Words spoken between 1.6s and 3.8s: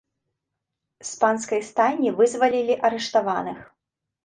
стайні вызвалілі арыштаваных.